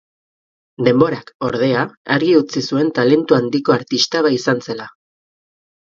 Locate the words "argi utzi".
2.17-2.65